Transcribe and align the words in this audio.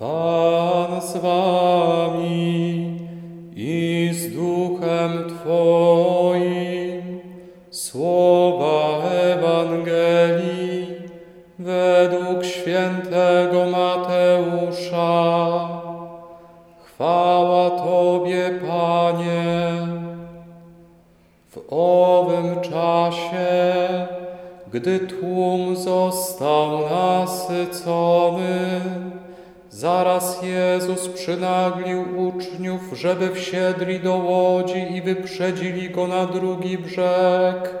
Pan 0.00 1.00
z 1.00 1.16
wami 1.16 2.96
i 3.56 4.10
z 4.14 4.34
duchem 4.34 5.28
Twoim. 5.28 7.20
Słowa 7.70 9.02
Ewangelii 9.10 10.86
według 11.58 12.44
świętego 12.44 13.66
Mateusza. 13.66 15.18
Chwała 16.84 17.70
Tobie, 17.70 18.50
Panie. 18.68 19.72
W 21.50 21.58
owym 21.70 22.60
czasie, 22.60 24.06
gdy 24.72 24.98
tłum 24.98 25.76
został 25.76 26.78
nasycony, 26.90 28.80
zaraz 29.70 30.42
Jezus 30.42 31.08
przynaglił 31.08 32.28
uczniów, 32.28 32.80
żeby 32.92 33.34
wsiedli 33.34 34.00
do 34.00 34.16
łodzi 34.16 34.94
i 34.94 35.02
wyprzedzili 35.02 35.90
go 35.90 36.06
na 36.06 36.26
drugi 36.26 36.78
brzeg, 36.78 37.74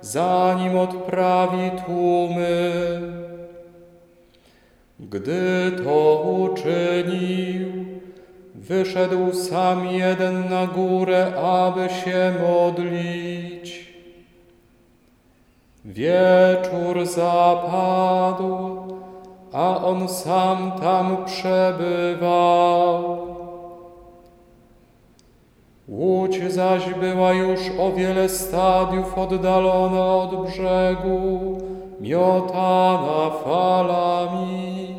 zanim 0.00 0.78
odprawi 0.78 1.70
tłumy. 1.86 2.72
Gdy 5.00 5.72
to 5.84 6.20
uczynił, 6.20 7.68
wyszedł 8.54 9.32
sam 9.32 9.86
jeden 9.86 10.48
na 10.48 10.66
górę, 10.66 11.32
aby 11.36 11.88
się 11.88 12.32
modlić. 12.42 13.92
Wieczór 15.84 17.06
zapadł, 17.06 18.76
a 19.52 19.84
on 19.84 20.08
sam 20.08 20.72
tam 20.80 21.24
przebywał. 21.24 23.18
Łódź 25.88 26.52
zaś 26.52 26.94
była 26.94 27.32
już 27.32 27.60
o 27.80 27.92
wiele 27.92 28.28
stadiów 28.28 29.18
oddalona 29.18 30.14
od 30.14 30.46
brzegu, 30.46 31.58
miotana 32.00 33.30
falami, 33.44 34.94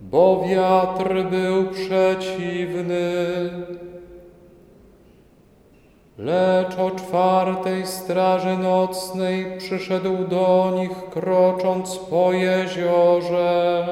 bo 0.00 0.44
wiatr 0.48 1.24
był 1.30 1.66
przeciwny. 1.70 3.00
Lecz 6.24 6.78
o 6.78 6.90
czwartej 6.90 7.86
straży 7.86 8.56
nocnej 8.56 9.58
przyszedł 9.58 10.16
do 10.28 10.72
nich, 10.76 11.10
krocząc 11.10 11.96
po 11.96 12.32
jeziorze. 12.32 13.86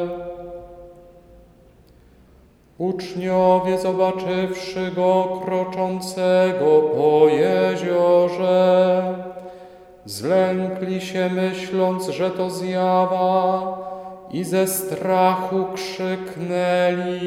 Uczniowie, 2.78 3.78
zobaczywszy 3.78 4.92
go 4.96 5.40
kroczącego 5.44 6.80
po 6.80 7.28
jeziorze, 7.28 9.02
zlękli 10.04 11.00
się, 11.00 11.30
myśląc, 11.30 12.08
że 12.08 12.30
to 12.30 12.50
zjawa, 12.50 13.78
i 14.32 14.44
ze 14.44 14.66
strachu 14.66 15.64
krzyknęli. 15.74 17.18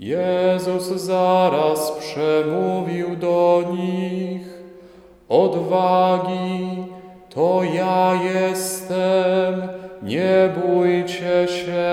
Jezus 0.00 0.86
zaraz 0.86 1.92
przemówił 1.92 3.16
do 3.16 3.62
nich: 3.72 4.46
Odwagi, 5.28 6.84
to 7.28 7.62
ja 7.74 8.20
jestem, 8.24 9.68
nie 10.02 10.50
bójcie 10.56 11.48
się. 11.48 11.92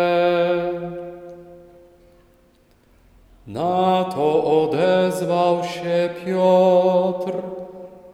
Na 3.48 4.04
to 4.04 4.44
odezwał 4.62 5.64
się 5.64 6.10
Piotr: 6.26 7.32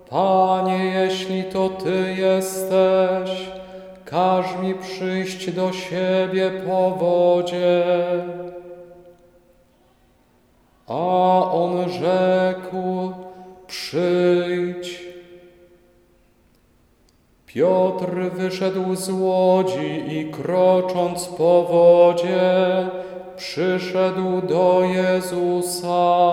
Panie, 0.09 0.85
jeśli 0.85 1.43
to 1.43 1.69
Ty 1.69 2.15
jesteś, 2.17 3.51
każ 4.05 4.45
mi 4.61 4.75
przyjść 4.75 5.51
do 5.51 5.73
siebie 5.73 6.51
po 6.67 6.91
wodzie. 6.91 7.83
A 10.93 11.51
on 11.51 11.89
rzekł: 11.89 13.11
Przyjdź. 13.67 15.03
Piotr 17.45 18.31
wyszedł 18.33 18.95
z 18.95 19.09
łodzi 19.09 20.03
i 20.07 20.31
krocząc 20.31 21.25
po 21.25 21.63
wodzie, 21.63 22.41
przyszedł 23.37 24.41
do 24.41 24.81
Jezusa. 24.83 26.31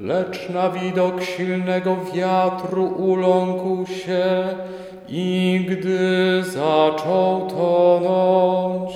Lecz 0.00 0.48
na 0.48 0.70
widok 0.70 1.22
silnego 1.22 1.96
wiatru 2.14 2.86
uląkł 2.86 3.86
się 3.86 4.48
i 5.08 5.66
gdy 5.68 6.42
zaczął 6.44 7.46
tonąć, 7.46 8.92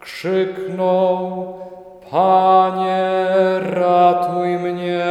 krzyknął: 0.00 1.57
Panie, 2.10 3.60
ratuj 3.60 4.48
mnie. 4.48 5.08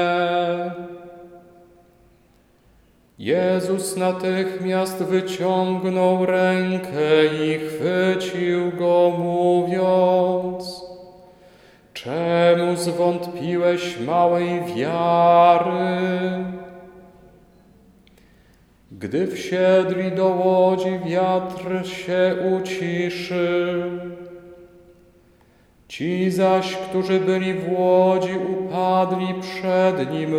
Jezus 3.20 3.98
natychmiast 3.98 5.04
wyciągnął 5.04 6.26
rękę 6.26 7.26
i 7.44 7.60
chwycił 7.60 8.72
go, 8.72 9.12
mówiąc: 9.18 10.86
Czemu 11.94 12.76
zwątpiłeś 12.76 14.00
małej 14.00 14.62
wiary? 14.76 16.46
Gdy 18.92 19.28
wsiedli 19.28 20.12
do 20.12 20.26
łodzi, 20.26 21.00
wiatr 21.06 21.88
się 21.88 22.36
uciszył. 22.56 23.82
Ci 25.88 26.32
zaś, 26.32 26.76
którzy 26.76 27.20
byli 27.20 27.54
w 27.54 27.80
łodzi, 27.80 28.32
upadli 28.60 29.34
przed 29.42 30.12
nim, 30.12 30.32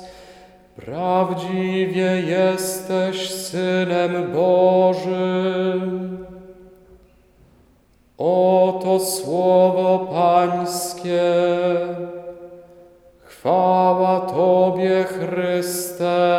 Prawdziwie 0.77 2.21
jesteś 2.21 3.31
synem 3.31 4.33
Bożym. 4.33 6.11
Oto 8.19 9.01
słowo 9.01 10.09
Pańskie. 10.13 11.23
Chwała 13.25 14.21
Tobie, 14.21 15.05
Chryste. 15.05 16.30